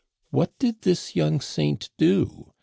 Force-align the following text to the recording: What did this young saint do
What 0.31 0.57
did 0.57 0.81
this 0.81 1.15
young 1.15 1.41
saint 1.41 1.91
do 1.99 2.53